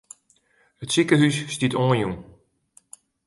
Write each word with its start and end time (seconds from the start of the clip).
It 0.83 0.89
sikehús 0.93 1.37
stiet 1.53 1.77
oanjûn. 1.81 2.15